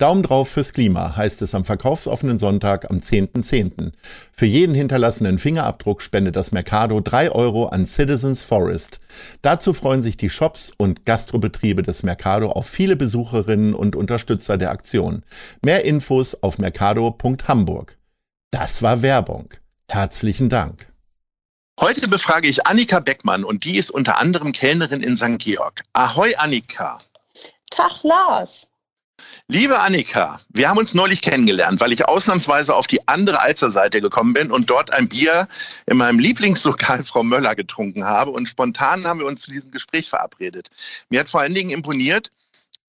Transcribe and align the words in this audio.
Daumen 0.00 0.22
drauf 0.22 0.48
fürs 0.48 0.72
Klima 0.72 1.14
heißt 1.14 1.42
es 1.42 1.54
am 1.54 1.66
verkaufsoffenen 1.66 2.38
Sonntag 2.38 2.90
am 2.90 3.00
10.10. 3.00 3.42
.10. 3.42 3.92
Für 4.32 4.46
jeden 4.46 4.74
hinterlassenen 4.74 5.38
Fingerabdruck 5.38 6.00
spendet 6.00 6.36
das 6.36 6.52
Mercado 6.52 7.02
3 7.02 7.32
Euro 7.32 7.66
an 7.66 7.84
Citizens 7.84 8.42
Forest. 8.42 8.98
Dazu 9.42 9.74
freuen 9.74 10.00
sich 10.00 10.16
die 10.16 10.30
Shops 10.30 10.72
und 10.78 11.04
Gastrobetriebe 11.04 11.82
des 11.82 12.02
Mercado 12.02 12.50
auf 12.50 12.66
viele 12.66 12.96
Besucherinnen 12.96 13.74
und 13.74 13.94
Unterstützer 13.94 14.56
der 14.56 14.70
Aktion. 14.70 15.22
Mehr 15.62 15.84
Infos 15.84 16.34
auf 16.34 16.56
mercado.hamburg. 16.56 17.98
Das 18.50 18.80
war 18.80 19.02
Werbung. 19.02 19.50
Herzlichen 19.86 20.48
Dank. 20.48 20.90
Heute 21.78 22.08
befrage 22.08 22.48
ich 22.48 22.66
Annika 22.66 23.00
Beckmann 23.00 23.44
und 23.44 23.64
die 23.66 23.76
ist 23.76 23.90
unter 23.90 24.18
anderem 24.18 24.52
Kellnerin 24.52 25.02
in 25.02 25.18
St. 25.18 25.38
Georg. 25.38 25.82
Ahoi 25.92 26.34
Annika. 26.36 26.96
Tag 27.70 28.02
Lars. 28.02 28.69
Liebe 29.48 29.80
Annika, 29.80 30.40
wir 30.50 30.68
haben 30.68 30.78
uns 30.78 30.94
neulich 30.94 31.22
kennengelernt, 31.22 31.80
weil 31.80 31.92
ich 31.92 32.06
ausnahmsweise 32.06 32.74
auf 32.74 32.86
die 32.86 33.06
andere 33.08 33.40
Alzerseite 33.40 34.00
gekommen 34.00 34.32
bin 34.32 34.50
und 34.50 34.70
dort 34.70 34.92
ein 34.92 35.08
Bier 35.08 35.48
in 35.86 35.96
meinem 35.96 36.18
Lieblingslokal 36.18 37.04
Frau 37.04 37.22
Möller 37.22 37.54
getrunken 37.54 38.04
habe. 38.04 38.30
Und 38.30 38.48
spontan 38.48 39.06
haben 39.06 39.20
wir 39.20 39.26
uns 39.26 39.42
zu 39.42 39.50
diesem 39.50 39.70
Gespräch 39.70 40.08
verabredet. 40.08 40.68
Mir 41.08 41.20
hat 41.20 41.28
vor 41.28 41.40
allen 41.40 41.54
Dingen 41.54 41.70
imponiert, 41.70 42.30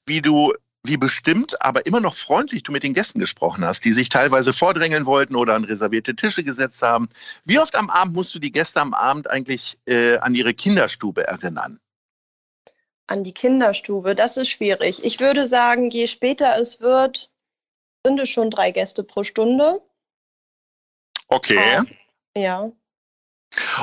wie 0.05 0.21
du, 0.21 0.53
wie 0.83 0.97
bestimmt, 0.97 1.61
aber 1.61 1.85
immer 1.85 1.99
noch 1.99 2.15
freundlich 2.15 2.63
du 2.63 2.71
mit 2.71 2.83
den 2.83 2.93
Gästen 2.93 3.19
gesprochen 3.19 3.65
hast, 3.65 3.83
die 3.85 3.93
sich 3.93 4.09
teilweise 4.09 4.53
vordrängeln 4.53 5.05
wollten 5.05 5.35
oder 5.35 5.55
an 5.55 5.63
reservierte 5.63 6.15
Tische 6.15 6.43
gesetzt 6.43 6.81
haben. 6.81 7.09
Wie 7.45 7.59
oft 7.59 7.75
am 7.75 7.89
Abend 7.89 8.13
musst 8.13 8.35
du 8.35 8.39
die 8.39 8.51
Gäste 8.51 8.81
am 8.81 8.93
Abend 8.93 9.29
eigentlich 9.29 9.77
äh, 9.85 10.17
an 10.17 10.35
ihre 10.35 10.53
Kinderstube 10.53 11.25
erinnern? 11.27 11.79
An 13.11 13.23
die 13.23 13.33
Kinderstube, 13.33 14.15
das 14.15 14.37
ist 14.37 14.49
schwierig. 14.49 15.03
Ich 15.03 15.19
würde 15.19 15.45
sagen, 15.45 15.91
je 15.91 16.07
später 16.07 16.57
es 16.57 16.79
wird, 16.79 17.29
sind 18.05 18.19
es 18.19 18.29
schon 18.29 18.49
drei 18.49 18.71
Gäste 18.71 19.03
pro 19.03 19.23
Stunde. 19.23 19.81
Okay. 21.27 21.57
Ah, 21.57 21.83
ja. 22.35 22.71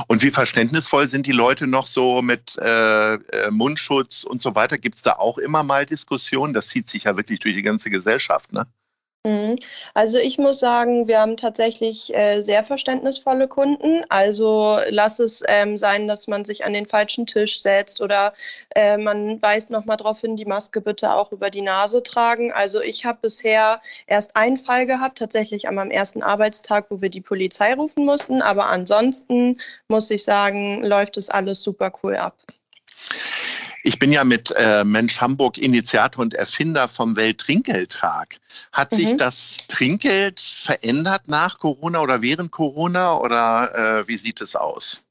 Und 0.06 0.22
wie 0.22 0.30
verständnisvoll 0.30 1.08
sind 1.10 1.26
die 1.26 1.32
Leute 1.32 1.66
noch 1.66 1.86
so 1.86 2.22
mit 2.22 2.56
äh, 2.56 3.14
äh 3.14 3.50
Mundschutz 3.50 4.24
und 4.24 4.40
so 4.40 4.54
weiter? 4.54 4.78
Gibt 4.78 4.96
es 4.96 5.02
da 5.02 5.12
auch 5.16 5.36
immer 5.36 5.62
mal 5.62 5.84
Diskussionen? 5.84 6.54
Das 6.54 6.68
zieht 6.68 6.88
sich 6.88 7.04
ja 7.04 7.16
wirklich 7.18 7.40
durch 7.40 7.54
die 7.54 7.62
ganze 7.62 7.90
Gesellschaft, 7.90 8.52
ne? 8.52 8.66
Mhm. 9.28 9.58
Also 9.92 10.16
ich 10.16 10.38
muss 10.38 10.58
sagen, 10.58 11.06
wir 11.06 11.20
haben 11.20 11.36
tatsächlich 11.36 12.14
äh, 12.16 12.40
sehr 12.40 12.64
verständnisvolle 12.64 13.46
Kunden. 13.46 14.02
Also 14.08 14.78
lass 14.88 15.18
es 15.18 15.42
ähm, 15.48 15.76
sein, 15.76 16.08
dass 16.08 16.28
man 16.28 16.46
sich 16.46 16.64
an 16.64 16.72
den 16.72 16.86
falschen 16.86 17.26
Tisch 17.26 17.60
setzt 17.60 18.00
oder 18.00 18.32
äh, 18.74 18.96
man 18.96 19.42
weist 19.42 19.70
nochmal 19.70 19.98
darauf 19.98 20.22
hin, 20.22 20.36
die 20.36 20.46
Maske 20.46 20.80
bitte 20.80 21.12
auch 21.12 21.30
über 21.30 21.50
die 21.50 21.60
Nase 21.60 22.02
tragen. 22.02 22.52
Also 22.52 22.80
ich 22.80 23.04
habe 23.04 23.18
bisher 23.20 23.82
erst 24.06 24.34
einen 24.34 24.56
Fall 24.56 24.86
gehabt, 24.86 25.18
tatsächlich 25.18 25.68
an 25.68 25.74
meinem 25.74 25.90
ersten 25.90 26.22
Arbeitstag, 26.22 26.86
wo 26.88 27.02
wir 27.02 27.10
die 27.10 27.20
Polizei 27.20 27.74
rufen 27.74 28.06
mussten. 28.06 28.40
Aber 28.40 28.66
ansonsten 28.68 29.58
muss 29.88 30.10
ich 30.10 30.24
sagen, 30.24 30.82
läuft 30.84 31.18
es 31.18 31.28
alles 31.28 31.62
super 31.62 31.92
cool 32.02 32.16
ab. 32.16 32.34
Ich 33.88 33.98
bin 33.98 34.12
ja 34.12 34.22
mit 34.22 34.50
äh, 34.54 34.84
Mensch 34.84 35.18
Hamburg 35.22 35.56
Initiator 35.56 36.20
und 36.20 36.34
Erfinder 36.34 36.88
vom 36.88 37.16
Welttrinkgeldtag. 37.16 38.36
Hat 38.70 38.92
mhm. 38.92 38.96
sich 38.96 39.16
das 39.16 39.56
Trinkgeld 39.66 40.40
verändert 40.40 41.22
nach 41.24 41.58
Corona 41.58 42.02
oder 42.02 42.20
während 42.20 42.50
Corona 42.50 43.16
oder 43.16 44.00
äh, 44.00 44.06
wie 44.06 44.18
sieht 44.18 44.42
es 44.42 44.56
aus? 44.56 45.07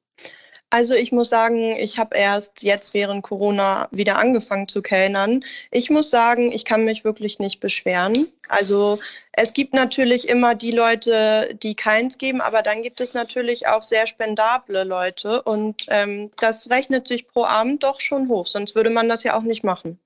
Also 0.69 0.95
ich 0.95 1.13
muss 1.13 1.29
sagen, 1.29 1.77
ich 1.77 1.97
habe 1.97 2.17
erst 2.17 2.61
jetzt 2.61 2.93
während 2.93 3.23
Corona 3.23 3.87
wieder 3.91 4.17
angefangen 4.17 4.67
zu 4.67 4.81
kellnern. 4.81 5.45
Ich 5.71 5.89
muss 5.89 6.09
sagen, 6.09 6.51
ich 6.51 6.65
kann 6.65 6.83
mich 6.83 7.05
wirklich 7.05 7.39
nicht 7.39 7.61
beschweren. 7.61 8.27
Also 8.49 8.99
es 9.31 9.53
gibt 9.53 9.73
natürlich 9.73 10.27
immer 10.27 10.55
die 10.55 10.71
Leute, 10.71 11.57
die 11.63 11.75
keins 11.75 12.17
geben, 12.17 12.41
aber 12.41 12.63
dann 12.63 12.83
gibt 12.83 12.99
es 12.99 13.13
natürlich 13.13 13.67
auch 13.67 13.83
sehr 13.83 14.07
spendable 14.07 14.83
Leute 14.83 15.41
und 15.43 15.85
ähm, 15.87 16.31
das 16.39 16.69
rechnet 16.69 17.07
sich 17.07 17.27
pro 17.27 17.45
Abend 17.45 17.83
doch 17.83 18.01
schon 18.01 18.27
hoch, 18.27 18.47
sonst 18.47 18.75
würde 18.75 18.89
man 18.89 19.07
das 19.07 19.23
ja 19.23 19.37
auch 19.37 19.43
nicht 19.43 19.63
machen. 19.63 19.99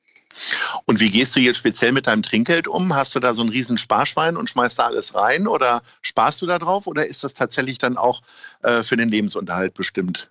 Und 0.85 0.99
wie 0.99 1.09
gehst 1.09 1.35
du 1.35 1.39
jetzt 1.39 1.57
speziell 1.57 1.91
mit 1.91 2.07
deinem 2.07 2.23
Trinkgeld 2.23 2.67
um? 2.67 2.93
Hast 2.95 3.15
du 3.15 3.19
da 3.19 3.33
so 3.33 3.41
einen 3.41 3.51
riesen 3.51 3.77
Sparschwein 3.77 4.37
und 4.37 4.49
schmeißt 4.49 4.79
da 4.79 4.83
alles 4.83 5.15
rein 5.15 5.47
oder 5.47 5.81
sparst 6.01 6.41
du 6.41 6.45
da 6.45 6.59
drauf 6.59 6.87
oder 6.87 7.05
ist 7.05 7.23
das 7.23 7.33
tatsächlich 7.33 7.77
dann 7.79 7.97
auch 7.97 8.21
äh, 8.63 8.83
für 8.83 8.97
den 8.97 9.09
Lebensunterhalt 9.09 9.73
bestimmt? 9.73 10.30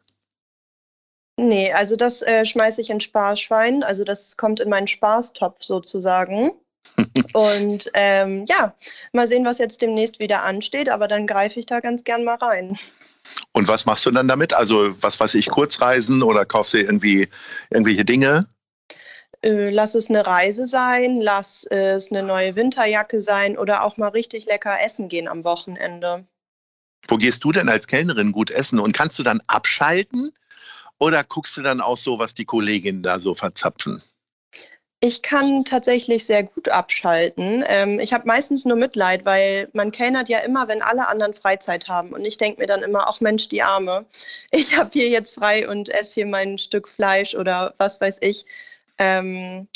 Nee, 1.41 1.73
also 1.73 1.97
das 1.97 2.21
äh, 2.21 2.45
schmeiße 2.45 2.83
ich 2.83 2.91
in 2.91 3.01
Sparschwein. 3.01 3.83
Also 3.83 4.05
das 4.05 4.37
kommt 4.37 4.61
in 4.61 4.69
meinen 4.69 4.89
Spaßtopf 4.89 5.63
sozusagen. 5.63 6.53
Und 7.33 7.91
ähm, 7.95 8.45
ja, 8.47 8.75
mal 9.15 9.27
sehen, 9.27 9.47
was 9.47 9.57
jetzt 9.57 9.81
demnächst 9.81 10.21
wieder 10.21 10.43
ansteht, 10.43 10.91
aber 10.91 11.09
dann 11.09 11.27
greife 11.27 11.59
ich 11.59 11.65
da 11.65 11.81
ganz 11.81 12.05
gern 12.05 12.25
mal 12.25 12.35
rein. 12.35 12.77
Und 13.53 13.69
was 13.69 13.87
machst 13.87 14.05
du 14.05 14.11
dann 14.11 14.29
damit? 14.29 14.53
Also, 14.53 15.03
was 15.03 15.19
weiß 15.19 15.35
ich, 15.35 15.49
Kurzreisen 15.49 16.23
oder 16.23 16.45
kaufst 16.45 16.75
du 16.75 16.79
irgendwie 16.79 17.29
irgendwelche 17.71 18.05
Dinge? 18.05 18.47
Äh, 19.43 19.71
lass 19.71 19.95
es 19.95 20.11
eine 20.11 20.27
Reise 20.27 20.67
sein, 20.67 21.23
lass 21.23 21.65
es 21.65 22.11
eine 22.11 22.23
neue 22.23 22.55
Winterjacke 22.55 23.23
sein 23.23 23.57
oder 23.57 23.85
auch 23.85 23.97
mal 23.97 24.09
richtig 24.09 24.45
lecker 24.45 24.79
essen 24.83 25.09
gehen 25.09 25.27
am 25.27 25.45
Wochenende. 25.45 26.27
Wo 27.09 27.17
gehst 27.17 27.45
du 27.45 27.53
denn 27.53 27.71
als 27.71 27.87
Kellnerin 27.87 28.33
gut 28.33 28.51
essen 28.51 28.79
und 28.79 28.93
kannst 28.93 29.19
du 29.19 29.23
dann 29.23 29.41
abschalten? 29.47 30.33
Oder 31.01 31.25
guckst 31.25 31.57
du 31.57 31.63
dann 31.63 31.81
auch 31.81 31.99
so, 31.99 32.19
was 32.19 32.35
die 32.35 32.45
Kolleginnen 32.45 33.03
da 33.03 33.19
so 33.19 33.35
verzapfen? 33.35 34.03
Ich 35.03 35.23
kann 35.23 35.65
tatsächlich 35.65 36.27
sehr 36.27 36.43
gut 36.43 36.69
abschalten. 36.69 37.65
Ähm, 37.67 37.99
ich 37.99 38.13
habe 38.13 38.27
meistens 38.27 38.67
nur 38.67 38.77
Mitleid, 38.77 39.25
weil 39.25 39.71
man 39.73 39.93
kellnert 39.93 40.29
ja 40.29 40.41
immer, 40.41 40.69
wenn 40.69 40.83
alle 40.83 41.09
anderen 41.09 41.33
Freizeit 41.33 41.89
haben. 41.89 42.11
Und 42.13 42.27
ich 42.27 42.37
denke 42.37 42.61
mir 42.61 42.67
dann 42.67 42.83
immer, 42.83 43.09
ach 43.09 43.21
Mensch, 43.21 43.49
die 43.49 43.63
Arme. 43.63 44.05
Ich 44.53 44.77
habe 44.77 44.91
hier 44.93 45.09
jetzt 45.09 45.37
frei 45.37 45.67
und 45.67 45.89
esse 45.89 46.15
hier 46.15 46.27
mein 46.27 46.59
Stück 46.59 46.87
Fleisch 46.87 47.35
oder 47.35 47.75
was 47.79 47.99
weiß 47.99 48.19
ich. 48.21 48.45
Ähm, 48.99 49.69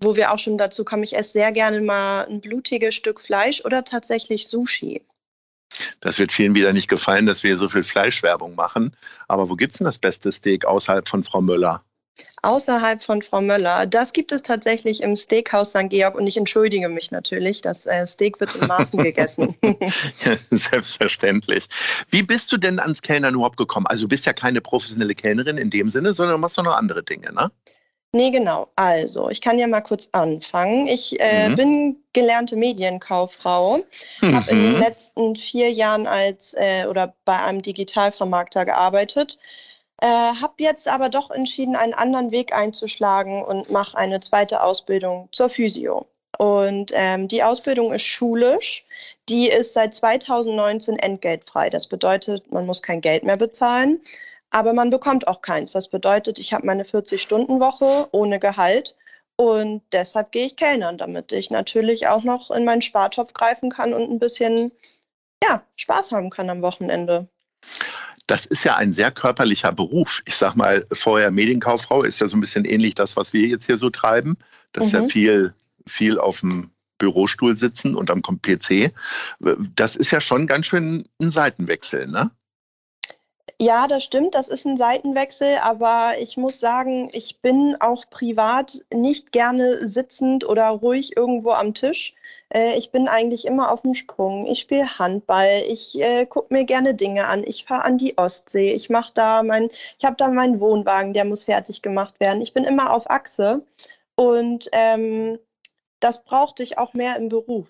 wo 0.00 0.16
wir 0.16 0.32
auch 0.32 0.38
schon 0.40 0.58
dazu 0.58 0.84
kommen, 0.84 1.04
ich 1.04 1.16
esse 1.16 1.32
sehr 1.32 1.52
gerne 1.52 1.80
mal 1.80 2.24
ein 2.24 2.40
blutiges 2.40 2.96
Stück 2.96 3.20
Fleisch 3.20 3.64
oder 3.64 3.84
tatsächlich 3.84 4.48
Sushi. 4.48 5.00
Das 6.00 6.18
wird 6.18 6.32
vielen 6.32 6.54
wieder 6.54 6.72
nicht 6.72 6.88
gefallen, 6.88 7.26
dass 7.26 7.42
wir 7.42 7.56
so 7.58 7.68
viel 7.68 7.84
Fleischwerbung 7.84 8.54
machen. 8.54 8.96
Aber 9.28 9.48
wo 9.48 9.56
gibt 9.56 9.72
es 9.72 9.78
denn 9.78 9.84
das 9.84 9.98
beste 9.98 10.32
Steak 10.32 10.64
außerhalb 10.64 11.08
von 11.08 11.24
Frau 11.24 11.40
Möller? 11.40 11.82
Außerhalb 12.42 13.02
von 13.02 13.22
Frau 13.22 13.40
Möller. 13.40 13.86
Das 13.86 14.12
gibt 14.12 14.32
es 14.32 14.42
tatsächlich 14.42 15.02
im 15.02 15.14
Steakhouse 15.14 15.70
St. 15.70 15.88
Georg 15.88 16.16
und 16.16 16.26
ich 16.26 16.36
entschuldige 16.36 16.88
mich 16.88 17.12
natürlich, 17.12 17.62
das 17.62 17.86
äh, 17.86 18.06
Steak 18.06 18.40
wird 18.40 18.56
in 18.56 18.66
Maßen 18.66 19.00
gegessen. 19.02 19.54
Selbstverständlich. 20.50 21.68
Wie 22.10 22.22
bist 22.22 22.50
du 22.50 22.56
denn 22.56 22.80
ans 22.80 23.00
Kellnern 23.00 23.34
überhaupt 23.34 23.58
gekommen? 23.58 23.86
Also 23.86 24.02
du 24.02 24.08
bist 24.08 24.26
ja 24.26 24.32
keine 24.32 24.60
professionelle 24.60 25.14
Kellnerin 25.14 25.56
in 25.56 25.70
dem 25.70 25.90
Sinne, 25.90 26.14
sondern 26.14 26.34
du 26.34 26.40
machst 26.40 26.58
noch 26.58 26.76
andere 26.76 27.04
Dinge, 27.04 27.32
ne? 27.32 27.50
Nee, 28.14 28.30
genau. 28.30 28.68
Also, 28.76 29.30
ich 29.30 29.40
kann 29.40 29.58
ja 29.58 29.66
mal 29.66 29.80
kurz 29.80 30.10
anfangen. 30.12 30.86
Ich 30.86 31.18
äh, 31.18 31.48
mhm. 31.48 31.56
bin 31.56 32.04
gelernte 32.12 32.56
Medienkauffrau, 32.56 33.78
mhm. 34.20 34.34
habe 34.34 34.50
in 34.50 34.62
den 34.62 34.78
letzten 34.78 35.34
vier 35.34 35.72
Jahren 35.72 36.06
als 36.06 36.54
äh, 36.54 36.84
oder 36.86 37.14
bei 37.24 37.38
einem 37.42 37.62
Digitalvermarkter 37.62 38.66
gearbeitet, 38.66 39.38
äh, 40.02 40.06
habe 40.06 40.54
jetzt 40.58 40.88
aber 40.88 41.08
doch 41.08 41.30
entschieden, 41.30 41.74
einen 41.74 41.94
anderen 41.94 42.32
Weg 42.32 42.52
einzuschlagen 42.52 43.42
und 43.42 43.70
mache 43.70 43.96
eine 43.96 44.20
zweite 44.20 44.62
Ausbildung 44.62 45.30
zur 45.32 45.48
Physio. 45.48 46.06
Und 46.36 46.92
ähm, 46.94 47.28
die 47.28 47.42
Ausbildung 47.42 47.94
ist 47.94 48.02
schulisch. 48.02 48.84
Die 49.28 49.48
ist 49.48 49.72
seit 49.74 49.94
2019 49.94 50.98
entgeltfrei. 50.98 51.70
Das 51.70 51.86
bedeutet, 51.86 52.50
man 52.52 52.66
muss 52.66 52.82
kein 52.82 53.00
Geld 53.00 53.24
mehr 53.24 53.36
bezahlen. 53.36 54.00
Aber 54.52 54.74
man 54.74 54.90
bekommt 54.90 55.26
auch 55.26 55.40
keins. 55.40 55.72
Das 55.72 55.88
bedeutet, 55.88 56.38
ich 56.38 56.52
habe 56.52 56.66
meine 56.66 56.84
40-Stunden-Woche 56.84 58.08
ohne 58.12 58.38
Gehalt 58.38 58.96
und 59.36 59.82
deshalb 59.92 60.30
gehe 60.30 60.46
ich 60.46 60.56
Kellnern, 60.56 60.98
damit 60.98 61.32
ich 61.32 61.50
natürlich 61.50 62.06
auch 62.06 62.22
noch 62.22 62.50
in 62.50 62.64
meinen 62.64 62.82
Spartopf 62.82 63.32
greifen 63.32 63.70
kann 63.70 63.94
und 63.94 64.10
ein 64.10 64.18
bisschen 64.18 64.70
ja, 65.42 65.62
Spaß 65.76 66.12
haben 66.12 66.30
kann 66.30 66.50
am 66.50 66.60
Wochenende. 66.60 67.28
Das 68.26 68.44
ist 68.44 68.62
ja 68.62 68.76
ein 68.76 68.92
sehr 68.92 69.10
körperlicher 69.10 69.72
Beruf. 69.72 70.22
Ich 70.26 70.36
sag 70.36 70.54
mal, 70.54 70.86
vorher 70.92 71.30
Medienkauffrau 71.30 72.02
ist 72.02 72.20
ja 72.20 72.28
so 72.28 72.36
ein 72.36 72.40
bisschen 72.40 72.66
ähnlich 72.66 72.94
das, 72.94 73.16
was 73.16 73.32
wir 73.32 73.48
jetzt 73.48 73.66
hier 73.66 73.78
so 73.78 73.88
treiben. 73.88 74.36
Das 74.72 74.84
mhm. 74.84 74.86
ist 74.86 74.92
ja 74.92 75.00
mhm. 75.00 75.08
viel, 75.08 75.54
viel 75.88 76.18
auf 76.18 76.40
dem 76.40 76.70
Bürostuhl 76.98 77.56
sitzen 77.56 77.96
und 77.96 78.10
am 78.10 78.22
PC. 78.22 78.92
Das 79.74 79.96
ist 79.96 80.12
ja 80.12 80.20
schon 80.20 80.46
ganz 80.46 80.66
schön 80.66 81.08
ein 81.20 81.30
Seitenwechsel, 81.30 82.06
ne? 82.06 82.30
Ja, 83.58 83.86
das 83.86 84.04
stimmt, 84.04 84.34
das 84.34 84.48
ist 84.48 84.66
ein 84.66 84.76
Seitenwechsel, 84.76 85.58
aber 85.62 86.14
ich 86.18 86.36
muss 86.36 86.58
sagen, 86.58 87.10
ich 87.12 87.40
bin 87.40 87.76
auch 87.80 88.04
privat 88.10 88.84
nicht 88.92 89.32
gerne 89.32 89.86
sitzend 89.86 90.44
oder 90.44 90.68
ruhig 90.68 91.16
irgendwo 91.16 91.52
am 91.52 91.74
Tisch. 91.74 92.14
Äh, 92.52 92.76
ich 92.76 92.90
bin 92.90 93.08
eigentlich 93.08 93.46
immer 93.46 93.70
auf 93.70 93.82
dem 93.82 93.94
Sprung. 93.94 94.46
Ich 94.46 94.60
spiele 94.60 94.98
Handball, 94.98 95.62
ich 95.68 96.00
äh, 96.00 96.26
gucke 96.26 96.52
mir 96.52 96.64
gerne 96.64 96.94
Dinge 96.94 97.26
an, 97.26 97.44
ich 97.46 97.64
fahre 97.64 97.84
an 97.84 97.98
die 97.98 98.18
Ostsee, 98.18 98.72
ich 98.72 98.90
mache 98.90 99.12
da 99.14 99.42
mein, 99.42 99.70
ich 99.98 100.04
habe 100.04 100.16
da 100.16 100.28
meinen 100.28 100.60
Wohnwagen, 100.60 101.12
der 101.14 101.24
muss 101.24 101.44
fertig 101.44 101.82
gemacht 101.82 102.20
werden. 102.20 102.42
Ich 102.42 102.54
bin 102.54 102.64
immer 102.64 102.92
auf 102.92 103.10
Achse 103.10 103.62
und 104.16 104.68
ähm, 104.72 105.38
das 106.00 106.24
brauchte 106.24 106.62
ich 106.62 106.78
auch 106.78 106.94
mehr 106.94 107.16
im 107.16 107.28
Beruf. 107.28 107.68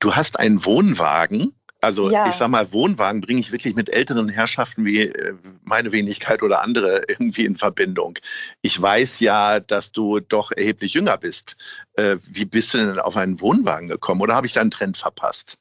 Du 0.00 0.14
hast 0.14 0.38
einen 0.38 0.64
Wohnwagen. 0.64 1.54
Also 1.80 2.10
ja. 2.10 2.28
ich 2.28 2.34
sag 2.34 2.48
mal, 2.48 2.72
Wohnwagen 2.72 3.20
bringe 3.20 3.40
ich 3.40 3.52
wirklich 3.52 3.74
mit 3.74 3.92
älteren 3.92 4.28
Herrschaften 4.28 4.84
wie 4.84 5.02
äh, 5.02 5.34
meine 5.64 5.92
Wenigkeit 5.92 6.42
oder 6.42 6.62
andere 6.62 7.02
irgendwie 7.08 7.44
in 7.44 7.56
Verbindung. 7.56 8.18
Ich 8.62 8.80
weiß 8.80 9.20
ja, 9.20 9.60
dass 9.60 9.92
du 9.92 10.20
doch 10.20 10.52
erheblich 10.52 10.94
jünger 10.94 11.16
bist. 11.16 11.56
Äh, 11.94 12.16
wie 12.28 12.44
bist 12.44 12.74
du 12.74 12.78
denn 12.78 12.98
auf 12.98 13.16
einen 13.16 13.40
Wohnwagen 13.40 13.88
gekommen 13.88 14.20
oder 14.20 14.34
habe 14.34 14.46
ich 14.46 14.52
da 14.52 14.60
einen 14.60 14.70
Trend 14.70 14.98
verpasst? 14.98 15.56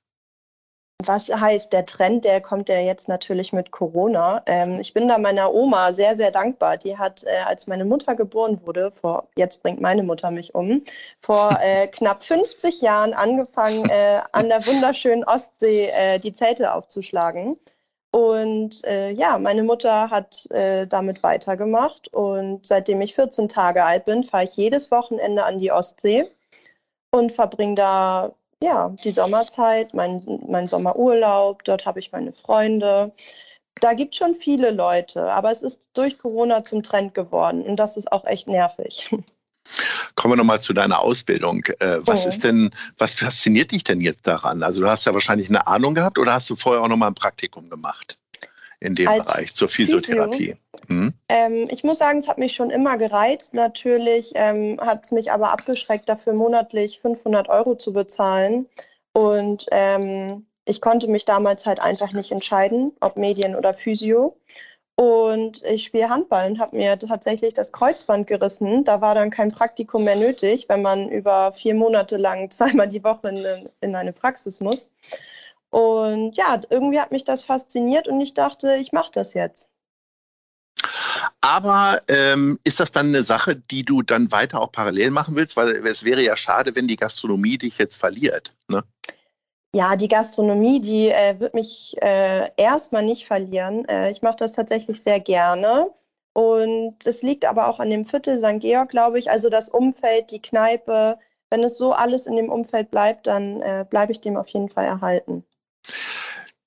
Was 1.06 1.30
heißt 1.30 1.72
der 1.72 1.86
Trend? 1.86 2.26
Der 2.26 2.42
kommt 2.42 2.68
ja 2.68 2.80
jetzt 2.80 3.08
natürlich 3.08 3.54
mit 3.54 3.72
Corona. 3.72 4.44
Ähm, 4.48 4.82
ich 4.82 4.94
bin 4.94 5.08
da 5.08 5.18
meiner 5.18 5.54
Oma 5.54 5.94
sehr, 5.94 6.14
sehr 6.14 6.30
dankbar. 6.30 6.76
Die 6.78 6.98
hat, 6.98 7.24
äh, 7.24 7.38
als 7.46 7.68
meine 7.68 7.86
Mutter 7.86 8.16
geboren 8.16 8.60
wurde, 8.66 8.92
vor 8.92 9.30
jetzt 9.38 9.64
bringt 9.64 9.80
meine 9.80 10.04
Mutter 10.04 10.30
mich 10.30 10.56
um, 10.56 10.84
vor 11.20 11.58
äh, 11.64 11.88
knapp 11.88 12.22
50 12.22 12.82
Jahren 12.82 13.14
angefangen, 13.14 13.88
äh, 13.90 14.22
an 14.34 14.50
der 14.50 14.66
wunderschönen 14.66 15.24
Ostsee 15.24 15.88
äh, 15.88 16.20
die 16.20 16.34
Zelte 16.34 16.74
aufzuschlagen. 16.74 17.58
Und 18.12 18.84
äh, 18.86 19.12
ja, 19.12 19.38
meine 19.40 19.64
Mutter 19.64 20.10
hat 20.10 20.52
äh, 20.52 20.86
damit 20.86 21.24
weitergemacht. 21.24 22.14
Und 22.14 22.66
seitdem 22.66 23.00
ich 23.00 23.16
14 23.16 23.48
Tage 23.48 23.86
alt 23.86 24.04
bin, 24.04 24.26
fahre 24.26 24.44
ich 24.44 24.58
jedes 24.58 24.92
Wochenende 24.92 25.46
an 25.46 25.60
die 25.60 25.72
Ostsee 25.72 26.30
und 27.12 27.32
verbringe 27.32 27.76
da 27.76 28.36
ja, 28.64 28.90
die 29.04 29.12
Sommerzeit, 29.12 29.94
mein, 29.94 30.22
mein 30.48 30.68
Sommerurlaub, 30.68 31.64
dort 31.64 31.86
habe 31.86 32.00
ich 32.00 32.12
meine 32.12 32.34
Freunde. 32.34 33.14
Da 33.80 33.94
gibt 33.94 34.14
es 34.14 34.18
schon 34.18 34.36
viele 34.36 34.72
Leute, 34.72 35.32
aber 35.32 35.52
es 35.52 35.62
ist 35.62 35.90
durch 35.94 36.18
Corona 36.18 36.64
zum 36.64 36.84
Trend 36.84 37.14
geworden 37.14 37.62
und 37.64 37.78
das 37.78 37.96
ist 37.96 38.12
auch 38.12 38.26
echt 38.26 38.48
nervig. 38.48 39.10
Kommen 40.16 40.34
wir 40.34 40.38
nochmal 40.38 40.60
zu 40.60 40.74
deiner 40.74 41.00
Ausbildung. 41.00 41.64
Äh, 41.80 42.00
was 42.02 42.26
oh. 42.26 42.30
ist 42.30 42.44
denn, 42.44 42.72
was 42.98 43.14
fasziniert 43.14 43.72
dich 43.72 43.84
denn 43.84 44.02
jetzt 44.02 44.28
daran? 44.28 44.64
Also 44.64 44.82
du 44.82 44.90
hast 44.90 45.06
ja 45.06 45.14
wahrscheinlich 45.14 45.48
eine 45.48 45.68
Ahnung 45.68 45.94
gehabt 45.94 46.18
oder 46.18 46.34
hast 46.34 46.50
du 46.50 46.56
vorher 46.56 46.82
auch 46.82 46.88
nochmal 46.88 47.12
ein 47.12 47.16
Praktikum 47.16 47.70
gemacht? 47.70 48.18
In 48.80 48.96
dem 48.96 49.08
Als 49.08 49.30
Bereich 49.30 49.54
zur 49.54 49.70
Physiotherapie? 49.70 50.56
Hm? 50.88 51.14
Ähm, 51.28 51.68
ich 51.70 51.84
muss 51.84 51.98
sagen, 51.98 52.20
es 52.20 52.28
hat 52.28 52.38
mich 52.38 52.54
schon 52.54 52.70
immer 52.70 52.98
gereizt. 52.98 53.54
Natürlich 53.54 54.32
ähm, 54.36 54.80
hat 54.82 55.04
es 55.04 55.12
mich 55.12 55.32
aber 55.32 55.52
abgeschreckt, 55.52 56.08
dafür 56.08 56.34
monatlich 56.34 57.00
500 57.00 57.50
Euro 57.50 57.76
zu 57.76 57.94
bezahlen. 57.94 58.68
Und 59.14 59.66
ähm, 59.72 60.46
ich 60.66 60.82
konnte 60.82 61.08
mich 61.08 61.26
damals 61.26 61.66
halt 61.66 61.80
einfach 61.80 62.14
nicht 62.14 62.32
entscheiden, 62.32 62.94
ob 63.02 63.18
Medien 63.18 63.56
oder 63.56 63.74
Physio. 63.74 64.38
Und 64.96 65.64
ich 65.64 65.86
spiele 65.86 66.10
Handball 66.10 66.52
und 66.52 66.60
habe 66.60 66.76
mir 66.76 67.00
tatsächlich 67.00 67.54
das 67.54 67.72
Kreuzband 67.72 68.28
gerissen. 68.28 68.84
Da 68.84 69.00
war 69.00 69.16
dann 69.16 69.30
kein 69.30 69.50
Praktikum 69.52 70.04
mehr 70.04 70.18
nötig, 70.18 70.68
wenn 70.68 70.82
man 70.82 71.08
über 71.08 71.54
vier 71.54 71.74
Monate 71.74 72.18
lang 72.18 72.50
zweimal 72.52 72.88
die 72.88 73.04
Woche 73.04 73.30
in, 73.30 73.70
in 73.82 73.96
eine 73.96 74.14
Praxis 74.14 74.60
muss. 74.60 74.92
Und 75.70 76.36
ja, 76.36 76.62
irgendwie 76.70 77.00
hat 77.00 77.12
mich 77.12 77.24
das 77.24 77.44
fasziniert 77.44 78.08
und 78.08 78.20
ich 78.22 78.34
dachte, 78.34 78.76
ich 78.76 78.92
mache 78.92 79.12
das 79.14 79.34
jetzt. 79.34 79.72
Aber 81.42 82.02
ähm, 82.08 82.60
ist 82.64 82.80
das 82.80 82.92
dann 82.92 83.08
eine 83.08 83.24
Sache, 83.24 83.56
die 83.56 83.84
du 83.84 84.02
dann 84.02 84.32
weiter 84.32 84.62
auch 84.62 84.72
parallel 84.72 85.12
machen 85.12 85.36
willst? 85.36 85.58
Weil 85.58 85.70
es 85.86 86.04
wäre 86.04 86.22
ja 86.22 86.38
schade, 86.38 86.76
wenn 86.76 86.88
die 86.88 86.96
Gastronomie 86.96 87.58
dich 87.58 87.78
jetzt 87.78 87.98
verliert. 87.98 88.54
Ne? 88.68 88.84
Ja, 89.76 89.96
die 89.96 90.08
Gastronomie, 90.08 90.82
die 90.82 91.10
äh, 91.10 91.40
wird 91.40 91.54
mich 91.54 91.96
äh, 92.02 92.50
erstmal 92.58 93.04
nicht 93.04 93.26
verlieren. 93.26 93.88
Äh, 93.88 94.12
ich 94.12 94.22
mache 94.22 94.38
das 94.38 94.54
tatsächlich 94.54 95.02
sehr 95.02 95.20
gerne. 95.20 95.92
Und 96.34 97.06
es 97.06 97.22
liegt 97.22 97.46
aber 97.46 97.68
auch 97.68 97.80
an 97.80 97.90
dem 97.90 98.06
Viertel 98.06 98.40
St. 98.40 98.60
Georg, 98.60 98.90
glaube 98.90 99.20
ich. 99.20 99.30
Also 99.30 99.50
das 99.50 99.70
Umfeld, 99.70 100.32
die 100.32 100.42
Kneipe. 100.42 101.20
Wenn 101.50 101.64
es 101.64 101.78
so 101.78 101.94
alles 101.94 102.26
in 102.26 102.36
dem 102.36 102.50
Umfeld 102.50 102.92
bleibt, 102.92 103.28
dann 103.28 103.62
äh, 103.62 103.86
bleibe 103.90 104.12
ich 104.12 104.22
dem 104.22 104.38
auf 104.38 104.48
jeden 104.50 104.70
Fall 104.70 104.86
erhalten. 104.86 105.44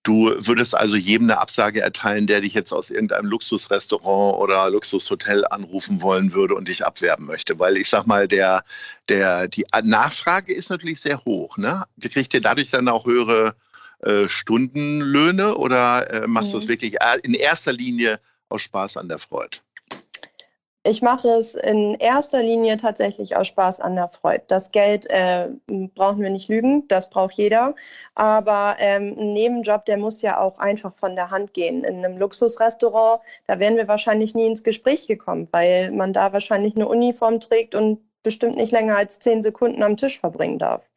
Du 0.05 0.35
würdest 0.37 0.75
also 0.75 0.97
jedem 0.97 1.31
eine 1.31 1.39
Absage 1.39 1.81
erteilen, 1.81 2.27
der 2.27 2.41
dich 2.41 2.55
jetzt 2.55 2.73
aus 2.73 2.91
irgendeinem 2.91 3.27
Luxusrestaurant 3.27 4.37
oder 4.37 4.69
Luxushotel 4.69 5.45
anrufen 5.47 6.03
wollen 6.03 6.33
würde 6.33 6.57
und 6.57 6.67
dich 6.67 6.85
abwerben 6.85 7.27
möchte. 7.27 7.59
Weil 7.61 7.77
ich 7.77 7.89
sag 7.89 8.07
mal, 8.07 8.27
der, 8.27 8.65
der, 9.09 9.47
die 9.47 9.65
Nachfrage 9.85 10.53
ist 10.53 10.71
natürlich 10.71 11.01
sehr 11.01 11.25
hoch. 11.25 11.57
Ne? 11.57 11.85
Kriegt 12.01 12.35
ihr 12.35 12.41
dadurch 12.41 12.71
dann 12.71 12.89
auch 12.89 13.07
höhere 13.07 13.55
äh, 14.01 14.29
Stundenlöhne 14.29 15.57
oder 15.57 16.11
äh, 16.13 16.27
machst 16.27 16.49
mhm. 16.49 16.53
du 16.53 16.59
es 16.59 16.69
wirklich 16.69 16.97
in 17.23 17.35
erster 17.35 17.73
Linie 17.73 18.19
aus 18.49 18.63
Spaß 18.63 18.97
an 18.97 19.09
der 19.09 19.19
Freude? 19.19 19.59
Ich 20.85 21.01
mache 21.01 21.29
es 21.29 21.55
in 21.55 21.95
erster 21.95 22.43
Linie 22.43 22.77
tatsächlich 22.77 23.37
aus 23.37 23.47
Spaß 23.47 23.79
an 23.79 23.95
der 23.95 24.09
Freude. 24.09 24.43
Das 24.49 24.73
Geld 24.73 25.09
äh, 25.11 25.49
brauchen 25.95 26.21
wir 26.21 26.31
nicht 26.31 26.49
lügen, 26.49 26.89
das 26.89 27.09
braucht 27.09 27.35
jeder. 27.35 27.75
Aber 28.17 28.75
ähm, 28.81 29.15
ein 29.17 29.33
Nebenjob, 29.33 29.85
der 29.85 29.97
muss 29.97 30.23
ja 30.23 30.41
auch 30.41 30.59
einfach 30.59 30.93
von 30.93 31.15
der 31.15 31.31
Hand 31.31 31.55
gehen. 31.55 31.85
In 31.85 32.05
einem 32.05 32.19
Luxusrestaurant, 32.19 33.23
da 33.47 33.61
wären 33.61 33.77
wir 33.77 33.87
wahrscheinlich 33.87 34.35
nie 34.35 34.49
ins 34.49 34.65
Gespräch 34.65 35.07
gekommen, 35.07 35.47
weil 35.53 35.93
man 35.93 36.13
da 36.13 36.33
wahrscheinlich 36.33 36.75
eine 36.75 36.89
Uniform 36.89 37.39
trägt 37.39 37.77
und 37.77 38.01
bestimmt 38.25 38.57
nicht 38.57 38.73
länger 38.73 38.97
als 38.97 39.21
zehn 39.21 39.43
Sekunden 39.43 39.85
am 39.85 39.97
Tisch 39.97 40.19
verbringen 40.19 40.59
darf. 40.59 40.91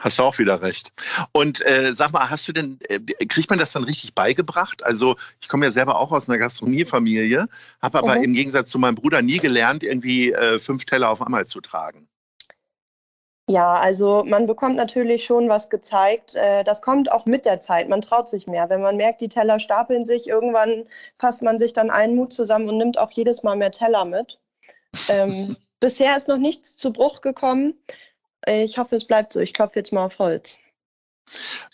Hast 0.00 0.18
du 0.18 0.22
auch 0.24 0.38
wieder 0.38 0.60
recht. 0.60 0.92
Und 1.32 1.64
äh, 1.64 1.92
sag 1.94 2.12
mal, 2.12 2.28
hast 2.28 2.48
du 2.48 2.52
denn, 2.52 2.78
äh, 2.88 2.98
kriegt 3.26 3.48
man 3.48 3.58
das 3.58 3.72
dann 3.72 3.84
richtig 3.84 4.14
beigebracht? 4.14 4.84
Also 4.84 5.16
ich 5.40 5.48
komme 5.48 5.66
ja 5.66 5.72
selber 5.72 5.98
auch 5.98 6.12
aus 6.12 6.28
einer 6.28 6.38
Gastronomiefamilie, 6.38 7.46
habe 7.80 7.98
aber 7.98 8.16
mhm. 8.16 8.24
im 8.24 8.34
Gegensatz 8.34 8.70
zu 8.70 8.78
meinem 8.78 8.96
Bruder 8.96 9.22
nie 9.22 9.38
gelernt, 9.38 9.82
irgendwie 9.82 10.32
äh, 10.32 10.58
fünf 10.58 10.84
Teller 10.84 11.10
auf 11.10 11.22
einmal 11.22 11.46
zu 11.46 11.60
tragen. 11.60 12.08
Ja, 13.48 13.74
also 13.74 14.24
man 14.26 14.46
bekommt 14.46 14.76
natürlich 14.76 15.24
schon 15.24 15.50
was 15.50 15.68
gezeigt. 15.68 16.34
Äh, 16.34 16.64
das 16.64 16.80
kommt 16.80 17.12
auch 17.12 17.26
mit 17.26 17.44
der 17.44 17.60
Zeit. 17.60 17.90
Man 17.90 18.00
traut 18.00 18.28
sich 18.28 18.46
mehr. 18.46 18.70
Wenn 18.70 18.80
man 18.80 18.96
merkt, 18.96 19.20
die 19.20 19.28
Teller 19.28 19.60
stapeln 19.60 20.06
sich, 20.06 20.28
irgendwann 20.28 20.86
fasst 21.18 21.42
man 21.42 21.58
sich 21.58 21.74
dann 21.74 21.90
einen 21.90 22.16
Mut 22.16 22.32
zusammen 22.32 22.68
und 22.70 22.78
nimmt 22.78 22.98
auch 22.98 23.10
jedes 23.10 23.42
Mal 23.42 23.56
mehr 23.56 23.70
Teller 23.70 24.06
mit. 24.06 24.40
Ähm, 25.10 25.56
bisher 25.80 26.16
ist 26.16 26.28
noch 26.28 26.38
nichts 26.38 26.74
zu 26.76 26.90
Bruch 26.90 27.20
gekommen. 27.20 27.74
Ich 28.46 28.78
hoffe, 28.78 28.96
es 28.96 29.06
bleibt 29.06 29.32
so. 29.32 29.40
Ich 29.40 29.52
klopfe 29.52 29.78
jetzt 29.78 29.92
mal 29.92 30.04
auf 30.04 30.18
Holz. 30.18 30.58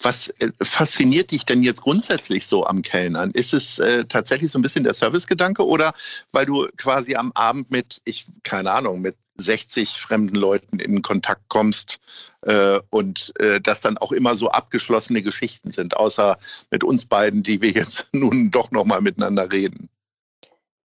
Was 0.02 0.28
äh, 0.38 0.50
fasziniert 0.62 1.32
dich 1.32 1.44
denn 1.44 1.62
jetzt 1.62 1.82
grundsätzlich 1.82 2.46
so 2.46 2.64
am 2.64 2.82
Kellnern? 2.82 3.30
Ist 3.32 3.52
es 3.52 3.78
äh, 3.78 4.04
tatsächlich 4.04 4.50
so 4.50 4.58
ein 4.58 4.62
bisschen 4.62 4.84
der 4.84 4.94
Servicegedanke 4.94 5.66
oder 5.66 5.92
weil 6.32 6.46
du 6.46 6.68
quasi 6.76 7.16
am 7.16 7.32
Abend 7.34 7.70
mit, 7.70 8.00
ich 8.04 8.26
keine 8.42 8.70
Ahnung, 8.70 9.00
mit 9.00 9.16
60 9.36 9.90
fremden 9.90 10.36
Leuten 10.36 10.78
in 10.78 11.02
Kontakt 11.02 11.42
kommst 11.48 11.98
äh, 12.42 12.78
und 12.90 13.32
äh, 13.40 13.60
das 13.60 13.80
dann 13.80 13.98
auch 13.98 14.12
immer 14.12 14.34
so 14.34 14.50
abgeschlossene 14.50 15.22
Geschichten 15.22 15.72
sind, 15.72 15.96
außer 15.96 16.38
mit 16.70 16.84
uns 16.84 17.06
beiden, 17.06 17.42
die 17.42 17.60
wir 17.60 17.70
jetzt 17.74 18.08
nun 18.12 18.50
doch 18.50 18.70
noch 18.70 18.84
mal 18.84 19.00
miteinander 19.00 19.50
reden? 19.50 19.88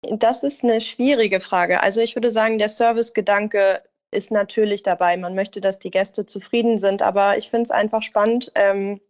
Das 0.03 0.43
ist 0.43 0.63
eine 0.63 0.81
schwierige 0.81 1.41
Frage. 1.41 1.81
Also 1.81 2.01
ich 2.01 2.15
würde 2.15 2.31
sagen, 2.31 2.57
der 2.57 2.69
Servicegedanke 2.69 3.83
ist 4.11 4.31
natürlich 4.31 4.83
dabei. 4.83 5.17
Man 5.17 5.35
möchte, 5.35 5.61
dass 5.61 5.79
die 5.79 5.91
Gäste 5.91 6.25
zufrieden 6.25 6.77
sind, 6.77 7.01
aber 7.01 7.37
ich 7.37 7.49
finde 7.49 7.63
es 7.63 7.71
einfach 7.71 8.01
spannend, 8.01 8.51
ähm, 8.55 9.01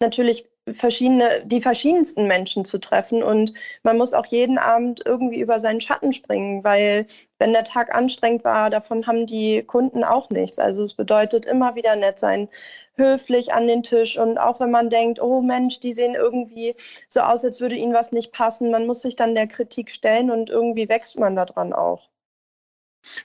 natürlich 0.00 0.46
verschiedene, 0.72 1.42
die 1.44 1.60
verschiedensten 1.60 2.26
Menschen 2.26 2.64
zu 2.64 2.78
treffen 2.78 3.22
und 3.22 3.52
man 3.84 3.96
muss 3.96 4.14
auch 4.14 4.26
jeden 4.26 4.58
Abend 4.58 5.00
irgendwie 5.04 5.40
über 5.40 5.60
seinen 5.60 5.80
Schatten 5.80 6.12
springen, 6.12 6.64
weil 6.64 7.06
wenn 7.38 7.52
der 7.52 7.64
Tag 7.64 7.94
anstrengend 7.94 8.44
war, 8.44 8.68
davon 8.70 9.06
haben 9.06 9.26
die 9.26 9.62
Kunden 9.62 10.02
auch 10.02 10.28
nichts. 10.30 10.58
Also 10.58 10.82
es 10.82 10.94
bedeutet 10.94 11.46
immer 11.46 11.76
wieder 11.76 11.94
nett 11.96 12.18
sein, 12.18 12.48
höflich 12.96 13.52
an 13.52 13.68
den 13.68 13.82
Tisch. 13.82 14.18
Und 14.18 14.38
auch 14.38 14.58
wenn 14.60 14.70
man 14.70 14.90
denkt, 14.90 15.20
oh 15.20 15.40
Mensch, 15.40 15.80
die 15.80 15.92
sehen 15.92 16.14
irgendwie 16.14 16.74
so 17.08 17.20
aus, 17.20 17.44
als 17.44 17.60
würde 17.60 17.76
ihnen 17.76 17.94
was 17.94 18.12
nicht 18.12 18.32
passen, 18.32 18.70
man 18.70 18.86
muss 18.86 19.02
sich 19.02 19.16
dann 19.16 19.34
der 19.34 19.46
Kritik 19.46 19.90
stellen 19.90 20.30
und 20.30 20.50
irgendwie 20.50 20.88
wächst 20.88 21.18
man 21.18 21.36
daran 21.36 21.72
auch. 21.72 22.08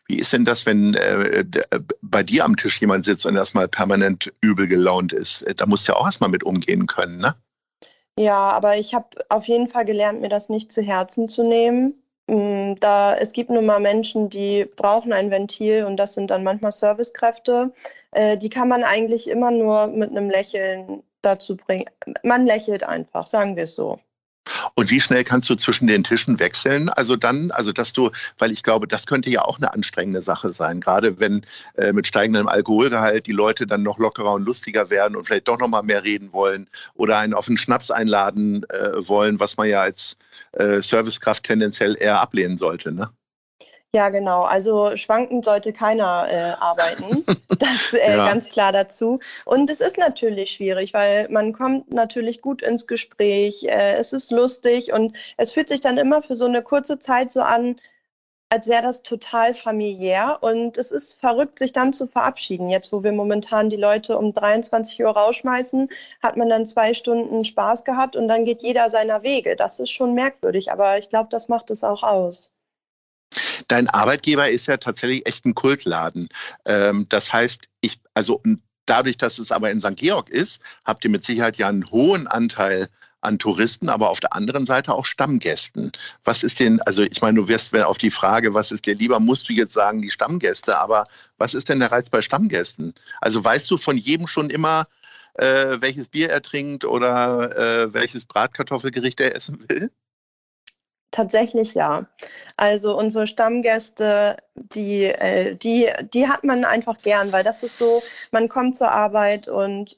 Wie 0.08 0.20
ist 0.20 0.34
denn 0.34 0.46
das, 0.46 0.66
wenn 0.66 0.94
äh, 0.94 1.40
äh, 1.40 1.46
bei 2.02 2.24
dir 2.24 2.46
am 2.46 2.56
Tisch 2.56 2.80
jemand 2.82 3.06
sitzt 3.06 3.26
und 3.26 3.36
erstmal 3.36 3.68
permanent 3.68 4.32
übel 4.42 4.68
gelaunt 4.68 5.14
ist? 5.14 5.46
Da 5.58 5.66
musst 5.66 5.88
du 5.88 5.94
ja 5.94 5.98
auch 5.98 6.06
erstmal 6.06 6.30
mit 6.30 6.44
umgehen 6.44 6.88
können, 6.88 7.18
ne? 7.18 7.36
Ja, 8.18 8.50
aber 8.50 8.78
ich 8.78 8.94
habe 8.94 9.08
auf 9.30 9.48
jeden 9.48 9.68
Fall 9.68 9.86
gelernt, 9.86 10.22
mir 10.22 10.30
das 10.30 10.50
nicht 10.50 10.72
zu 10.72 10.82
Herzen 10.82 11.30
zu 11.30 11.44
nehmen. 11.44 12.02
Mm, 12.28 12.76
da, 12.80 13.16
es 13.16 13.32
gibt 13.32 13.50
nun 13.50 13.66
mal 13.66 13.80
Menschen, 13.80 14.30
die 14.30 14.66
brauchen 14.76 15.14
ein 15.14 15.32
Ventil 15.32 15.86
und 15.86 15.98
das 15.98 16.14
sind 16.14 16.30
dann 16.30 16.44
manchmal 16.44 16.72
Servicekräfte. 16.72 17.74
Äh, 18.12 18.38
die 18.38 18.50
kann 18.50 18.68
man 18.68 18.84
eigentlich 18.84 19.30
immer 19.30 19.52
nur 19.52 19.88
mit 19.88 20.12
einem 20.12 20.30
Lächeln 20.30 21.04
dazu 21.22 21.56
bringen. 21.58 21.86
Man 22.24 22.46
lächelt 22.46 22.84
einfach, 22.84 23.26
sagen 23.28 23.56
wir 23.56 23.64
es 23.64 23.76
so. 23.76 24.00
Und 24.76 24.90
wie 24.90 25.02
schnell 25.02 25.24
kannst 25.24 25.50
du 25.50 25.56
zwischen 25.56 25.88
den 25.88 26.04
Tischen 26.04 26.40
wechseln? 26.40 26.90
Also 26.90 27.16
dann, 27.16 27.52
also 27.52 27.72
dass 27.72 27.94
du, 27.94 28.10
weil 28.38 28.52
ich 28.52 28.64
glaube, 28.64 28.88
das 28.88 29.06
könnte 29.06 29.30
ja 29.30 29.44
auch 29.44 29.58
eine 29.58 29.74
anstrengende 29.74 30.22
Sache 30.22 30.54
sein, 30.54 30.80
gerade 30.80 31.20
wenn 31.20 31.46
äh, 31.76 31.94
mit 31.94 32.08
steigendem 32.08 32.48
Alkoholgehalt 32.48 33.28
die 33.28 33.32
Leute 33.32 33.68
dann 33.68 33.84
noch 33.84 34.00
lockerer 34.00 34.34
und 34.34 34.44
lustiger 34.44 34.90
werden 34.90 35.16
und 35.16 35.26
vielleicht 35.26 35.48
doch 35.48 35.60
noch 35.60 35.68
mal 35.68 35.84
mehr 35.84 36.04
reden 36.04 36.34
wollen 36.34 36.68
oder 36.96 37.18
einen 37.18 37.34
auf 37.34 37.48
einen 37.48 37.58
Schnaps 37.58 37.92
einladen 37.92 38.64
äh, 38.70 39.08
wollen, 39.08 39.40
was 39.40 39.58
man 39.58 39.68
ja 39.68 39.82
als 39.82 40.18
äh, 40.54 40.82
Servicekraft 40.82 41.44
tendenziell 41.44 41.96
eher 42.00 42.20
ablehnen 42.20 42.58
sollte. 42.58 42.92
Ne? 42.92 43.10
Ja, 43.94 44.08
genau. 44.08 44.44
Also 44.44 44.96
schwankend 44.96 45.44
sollte 45.44 45.74
keiner 45.74 46.28
äh, 46.30 46.62
arbeiten. 46.62 47.26
Das 47.60 47.94
äh, 47.94 48.18
ja. 48.18 48.26
ganz 48.26 48.50
klar 48.50 48.72
dazu. 48.72 49.20
Und 49.46 49.70
es 49.70 49.82
ist 49.82 49.98
natürlich 50.00 50.52
schwierig, 50.52 50.94
weil 50.96 51.28
man 51.30 51.54
kommt 51.54 51.92
natürlich 51.92 52.42
gut 52.42 52.64
ins 52.64 52.88
Gespräch. 52.88 53.66
Äh, 53.66 53.94
es 54.00 54.14
ist 54.14 54.32
lustig 54.32 54.94
und 54.94 55.16
es 55.38 55.52
fühlt 55.52 55.70
sich 55.70 55.82
dann 55.82 56.00
immer 56.00 56.24
für 56.24 56.36
so 56.36 56.46
eine 56.46 56.64
kurze 56.64 56.98
Zeit 56.98 57.32
so 57.32 57.42
an, 57.42 57.80
als 58.50 58.68
wäre 58.68 58.82
das 58.82 59.04
total 59.04 59.54
familiär. 59.54 60.40
Und 60.42 60.78
es 60.78 60.92
ist 60.92 61.20
verrückt, 61.20 61.60
sich 61.60 61.74
dann 61.74 61.94
zu 61.94 62.08
verabschieden. 62.08 62.70
Jetzt, 62.70 62.92
wo 62.92 63.04
wir 63.04 63.12
momentan 63.12 63.70
die 63.70 63.78
Leute 63.78 64.18
um 64.18 64.34
23 64.34 65.04
Uhr 65.04 65.12
rausschmeißen, 65.12 65.90
hat 66.24 66.38
man 66.38 66.50
dann 66.50 66.66
zwei 66.66 66.94
Stunden 66.96 67.46
Spaß 67.46 67.84
gehabt 67.84 68.16
und 68.16 68.28
dann 68.28 68.46
geht 68.46 68.64
jeder 68.64 68.90
seiner 68.90 69.22
Wege. 69.24 69.56
Das 69.56 69.80
ist 69.80 69.92
schon 69.92 70.16
merkwürdig, 70.16 70.72
aber 70.72 70.98
ich 70.98 71.10
glaube, 71.10 71.30
das 71.30 71.48
macht 71.50 71.70
es 71.70 71.84
auch 71.84 72.02
aus. 72.02 72.50
Dein 73.68 73.88
Arbeitgeber 73.88 74.50
ist 74.50 74.68
ja 74.68 74.78
tatsächlich 74.78 75.26
echt 75.26 75.46
ein 75.46 75.56
Kultladen. 75.56 76.30
Ähm, 76.66 77.06
das 77.10 77.32
heißt, 77.32 77.68
ich, 77.82 78.00
also 78.14 78.42
dadurch, 78.86 79.18
dass 79.18 79.40
es 79.40 79.52
aber 79.52 79.72
in 79.72 79.80
St. 79.80 79.96
Georg 79.96 80.30
ist, 80.30 80.62
habt 80.86 81.04
ihr 81.04 81.12
mit 81.12 81.24
Sicherheit 81.24 81.58
ja 81.58 81.70
einen 81.70 81.90
hohen 81.90 82.28
Anteil 82.28 82.88
an 83.22 83.38
Touristen, 83.38 83.90
aber 83.90 84.10
auf 84.10 84.20
der 84.20 84.34
anderen 84.34 84.66
Seite 84.66 84.94
auch 84.94 85.06
Stammgästen. 85.06 85.92
Was 86.24 86.44
ist 86.44 86.60
denn, 86.60 86.82
also 86.82 87.04
ich 87.04 87.22
meine, 87.22 87.40
du 87.40 87.48
wirst 87.48 87.76
auf 87.76 88.00
die 88.00 88.10
Frage, 88.10 88.54
was 88.54 88.72
ist 88.72 88.88
dir 88.88 88.96
lieber, 88.96 89.20
musst 89.20 89.48
du 89.48 89.54
jetzt 89.54 89.74
sagen, 89.74 90.02
die 90.02 90.12
Stammgäste, 90.12 90.78
aber 90.80 91.08
was 91.38 91.54
ist 91.54 91.70
denn 91.70 91.80
der 91.80 91.92
Reiz 91.92 92.10
bei 92.10 92.22
Stammgästen? 92.22 92.96
Also 93.22 93.44
weißt 93.44 93.70
du 93.70 93.78
von 93.78 93.98
jedem 93.98 94.28
schon 94.28 94.50
immer, 94.50 94.88
äh, 95.36 95.78
welches 95.80 96.10
Bier 96.10 96.30
er 96.30 96.42
trinkt 96.42 96.84
oder 96.84 97.56
äh, 97.56 97.94
welches 97.94 98.26
Bratkartoffelgericht 98.26 99.20
er 99.20 99.36
essen 99.36 99.64
will? 99.70 99.92
Tatsächlich 101.12 101.74
ja. 101.74 102.08
Also 102.56 102.98
unsere 102.98 103.28
Stammgäste, 103.28 104.38
die, 104.56 105.06
äh, 105.06 105.56
die, 105.56 105.90
die 106.14 106.28
hat 106.28 106.46
man 106.46 106.64
einfach 106.64 107.02
gern, 107.02 107.34
weil 107.34 107.44
das 107.44 107.64
ist 107.64 107.78
so, 107.78 108.02
man 108.32 108.48
kommt 108.48 108.78
zur 108.78 108.92
Arbeit 108.92 109.50
und 109.50 109.98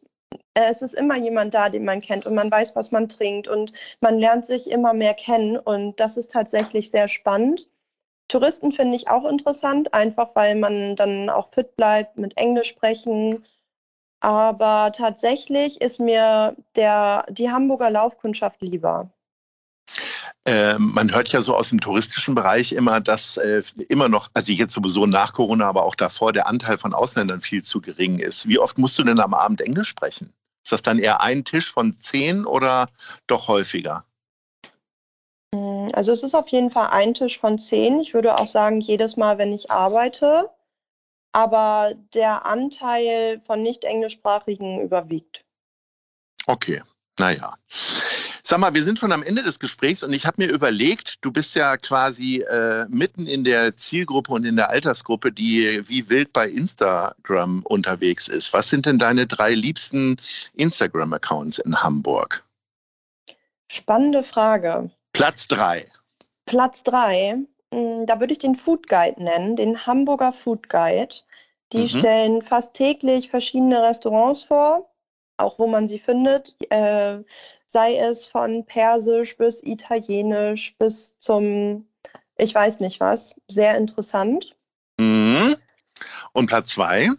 äh, 0.56 0.70
es 0.72 0.82
ist 0.82 0.94
immer 0.94 1.16
jemand 1.18 1.54
da, 1.54 1.70
den 1.70 1.86
man 1.86 2.02
kennt 2.02 2.26
und 2.26 2.36
man 2.36 2.52
weiß, 2.52 2.76
was 2.76 2.92
man 2.92 3.10
trinkt 3.10 3.48
und 3.48 3.74
man 4.02 4.18
lernt 4.18 4.46
sich 4.46 4.72
immer 4.72 4.94
mehr 4.94 5.14
kennen 5.14 5.58
und 5.58 6.00
das 6.00 6.18
ist 6.18 6.32
tatsächlich 6.32 6.90
sehr 6.90 7.08
spannend. 7.08 7.68
Touristen 8.28 8.72
finde 8.72 8.96
ich 8.96 9.10
auch 9.10 9.30
interessant, 9.30 9.94
einfach 9.94 10.36
weil 10.36 10.56
man 10.56 10.96
dann 10.96 11.30
auch 11.30 11.50
fit 11.54 11.76
bleibt, 11.76 12.18
mit 12.18 12.38
Englisch 12.38 12.70
sprechen. 12.70 13.46
Aber 14.22 14.92
tatsächlich 14.96 15.82
ist 15.82 16.00
mir 16.00 16.56
der, 16.76 17.26
die 17.30 17.52
Hamburger 17.52 17.92
Laufkundschaft 17.92 18.62
lieber. 18.62 19.12
Äh, 20.46 20.78
man 20.78 21.14
hört 21.14 21.30
ja 21.30 21.40
so 21.40 21.56
aus 21.56 21.70
dem 21.70 21.80
touristischen 21.80 22.36
Bereich 22.36 22.74
immer, 22.74 23.00
dass 23.00 23.38
äh, 23.38 23.62
immer 23.88 24.10
noch, 24.10 24.30
also 24.34 24.52
jetzt 24.52 24.74
sowieso 24.74 25.06
nach 25.06 25.34
Corona, 25.34 25.68
aber 25.68 25.84
auch 25.84 25.96
davor, 25.96 26.34
der 26.34 26.48
Anteil 26.48 26.78
von 26.78 26.94
Ausländern 26.94 27.40
viel 27.40 27.64
zu 27.64 27.80
gering 27.80 28.20
ist. 28.20 28.48
Wie 28.48 28.60
oft 28.60 28.78
musst 28.78 29.00
du 29.00 29.04
denn 29.04 29.20
am 29.20 29.34
Abend 29.34 29.62
Englisch 29.62 29.88
sprechen? 29.88 30.34
Ist 30.64 30.74
das 30.74 30.82
dann 30.82 31.00
eher 31.00 31.22
ein 31.22 31.46
Tisch 31.46 31.72
von 31.72 31.98
zehn 31.98 32.46
oder 32.46 32.88
doch 33.28 33.48
häufiger? 33.48 34.06
Hm, 35.54 35.92
also 35.94 36.12
es 36.12 36.24
ist 36.24 36.36
auf 36.36 36.50
jeden 36.50 36.72
Fall 36.72 36.90
ein 36.92 37.14
Tisch 37.14 37.40
von 37.40 37.58
zehn. 37.58 38.02
Ich 38.02 38.14
würde 38.14 38.36
auch 38.36 38.48
sagen, 38.48 38.82
jedes 38.82 39.16
Mal, 39.16 39.38
wenn 39.38 39.54
ich 39.54 39.72
arbeite. 39.72 40.50
Aber 41.32 41.94
der 42.14 42.46
Anteil 42.46 43.42
von 43.42 43.64
nicht 43.64 43.86
englischsprachigen 43.86 44.82
überwiegt. 44.82 45.44
Okay, 46.46 46.82
naja. 47.18 47.56
Sag 48.46 48.60
mal, 48.60 48.74
wir 48.74 48.84
sind 48.84 49.00
schon 49.00 49.14
am 49.14 49.24
Ende 49.24 49.42
des 49.42 49.58
Gesprächs 49.58 50.04
und 50.04 50.12
ich 50.12 50.26
habe 50.26 50.44
mir 50.44 50.52
überlegt, 50.52 51.24
du 51.24 51.32
bist 51.32 51.56
ja 51.56 51.78
quasi 51.78 52.42
äh, 52.42 52.86
mitten 52.90 53.26
in 53.26 53.46
der 53.46 53.78
Zielgruppe 53.78 54.34
und 54.34 54.44
in 54.46 54.58
der 54.58 54.70
Altersgruppe, 54.70 55.32
die 55.32 55.82
wie 55.88 56.10
wild 56.10 56.34
bei 56.34 56.50
Instagram 56.50 57.64
unterwegs 57.64 58.28
ist. 58.28 58.52
Was 58.52 58.68
sind 58.68 58.86
denn 58.86 59.00
deine 59.00 59.28
drei 59.28 59.54
liebsten 59.54 60.18
Instagram-Accounts 60.56 61.60
in 61.60 61.82
Hamburg? 61.82 62.44
Spannende 63.72 64.24
Frage. 64.24 64.92
Platz 65.14 65.48
drei. 65.48 65.86
Platz 66.46 66.84
drei, 66.84 67.38
hm, 67.74 68.06
da 68.06 68.20
würde 68.20 68.34
ich 68.34 68.40
den 68.40 68.56
Food 68.56 68.88
Guide 68.90 69.24
nennen, 69.24 69.56
den 69.56 69.86
Hamburger 69.86 70.34
Food 70.34 70.68
Guide. 70.68 71.16
Die 71.72 71.84
mhm. 71.84 71.88
stellen 71.88 72.42
fast 72.42 72.74
täglich 72.74 73.30
verschiedene 73.30 73.82
Restaurants 73.82 74.44
vor, 74.44 74.92
auch 75.38 75.60
wo 75.60 75.68
man 75.68 75.88
sie 75.88 76.00
findet. 76.00 76.58
Äh, 76.70 77.20
sei 77.74 77.98
es 77.98 78.28
von 78.28 78.66
Persisch 78.66 79.36
bis 79.36 79.62
Italienisch 79.64 80.76
bis 80.78 81.18
zum, 81.20 81.88
ich 82.38 82.54
weiß 82.54 82.80
nicht 82.80 83.00
was, 83.00 83.36
sehr 83.48 83.76
interessant. 83.76 84.56
Mhm. 85.00 85.56
Und 86.34 86.46
Platz 86.46 86.70
zwei? 86.70 87.10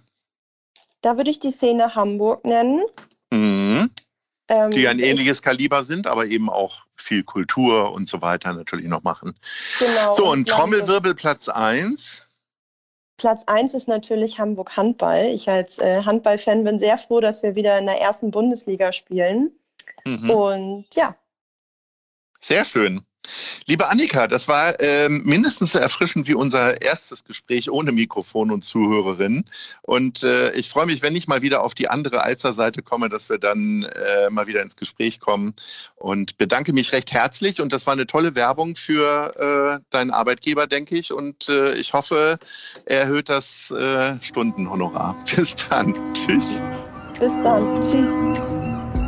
Da 1.03 1.17
würde 1.17 1.31
ich 1.31 1.41
die 1.41 1.51
Szene 1.51 1.95
Hamburg 1.95 2.45
nennen. 2.45 2.83
Mhm. 3.31 3.91
Ähm, 4.49 4.71
die 4.71 4.87
ein 4.87 5.01
ähnliches 5.01 5.43
Kaliber 5.43 5.85
sind, 5.85 6.07
aber 6.07 6.27
eben 6.27 6.49
auch 6.49 6.87
viel 6.97 7.25
Kultur 7.25 7.93
und 7.93 8.09
so 8.09 8.23
weiter 8.23 8.53
natürlich 8.53 8.89
noch 8.89 9.03
machen. 9.03 9.35
Genau. 9.81 10.13
So, 10.13 10.25
und, 10.25 10.31
und 10.31 10.49
Trommelwirbel 10.49 11.15
Platz 11.15 11.49
1. 11.49 12.27
Platz 13.17 13.43
1 13.47 13.75
ist 13.75 13.89
natürlich 13.89 14.39
Hamburg 14.39 14.77
Handball. 14.77 15.27
Ich 15.27 15.49
als 15.49 15.79
äh, 15.79 16.03
Handballfan 16.05 16.63
bin 16.63 16.79
sehr 16.79 16.99
froh, 16.99 17.21
dass 17.21 17.43
wir 17.43 17.55
wieder 17.57 17.79
in 17.79 17.87
der 17.87 18.01
ersten 18.01 18.31
Bundesliga 18.31 18.93
spielen. 18.93 19.51
Mhm. 20.07 20.31
Und 20.31 20.87
ja. 20.95 21.17
Sehr 22.41 22.65
schön. 22.65 23.05
Liebe 23.67 23.89
Annika, 23.89 24.27
das 24.27 24.49
war 24.49 24.79
ähm, 24.81 25.23
mindestens 25.25 25.73
so 25.73 25.79
erfrischend 25.79 26.29
wie 26.29 26.35
unser 26.35 26.83
erstes 26.83 27.25
Gespräch 27.25 27.71
ohne 27.71 27.93
Mikrofon 27.93 28.51
und 28.51 28.63
Zuhörerin. 28.63 29.45
Und 29.83 30.23
äh, 30.23 30.53
ich 30.53 30.69
freue 30.69 30.87
mich, 30.87 31.01
wenn 31.03 31.17
ich 31.17 31.27
mal 31.27 31.41
wieder 31.41 31.63
auf 31.63 31.75
die 31.75 31.89
andere 31.89 32.23
Alzer-Seite 32.23 32.83
komme, 32.83 33.09
dass 33.09 33.31
wir 33.31 33.39
dann 33.39 33.85
äh, 33.85 34.31
mal 34.31 34.47
wieder 34.47 34.63
ins 34.63 34.77
Gespräch 34.77 35.21
kommen. 35.21 35.55
Und 35.97 36.37
bedanke 36.37 36.75
mich 36.75 36.93
recht 36.93 37.13
herzlich. 37.13 37.63
Und 37.63 37.73
das 37.73 37.87
war 37.87 37.95
eine 37.95 38.07
tolle 38.07 38.35
Werbung 38.35 38.77
für 38.77 39.81
äh, 39.81 39.85
deinen 39.89 40.11
Arbeitgeber, 40.11 40.67
denke 40.67 40.97
ich. 40.97 41.13
Und 41.13 41.49
äh, 41.49 41.73
ich 41.75 41.95
hoffe, 41.95 42.39
er 42.85 43.01
erhöht 43.01 43.31
das 43.31 43.71
äh, 43.71 44.21
Stundenhonorar. 44.21 45.17
Bis 45.35 45.57
dann. 45.71 45.95
Tschüss. 46.13 46.63
Bis 47.19 47.41
dann. 47.43 47.81
Tschüss. 47.81 48.23